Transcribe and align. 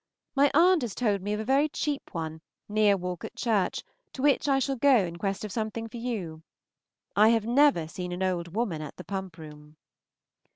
My 0.33 0.49
aunt 0.55 0.81
has 0.81 0.95
told 0.95 1.21
me 1.21 1.31
of 1.33 1.39
a 1.39 1.43
very 1.43 1.69
cheap 1.69 2.09
one, 2.15 2.41
near 2.67 2.97
Walcot 2.97 3.35
Church, 3.35 3.83
to 4.13 4.23
which 4.23 4.47
I 4.47 4.57
shall 4.57 4.75
go 4.75 4.95
in 5.05 5.17
quest 5.17 5.45
of 5.45 5.51
something 5.51 5.87
for 5.87 5.97
you. 5.97 6.41
I 7.15 7.29
have 7.29 7.45
never 7.45 7.87
seen 7.87 8.11
an 8.11 8.23
old 8.23 8.55
woman 8.55 8.81
at 8.81 8.97
the 8.97 9.03
pump 9.03 9.37
room. 9.37 9.77